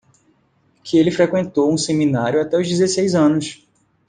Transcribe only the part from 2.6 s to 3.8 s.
dezesseis anos.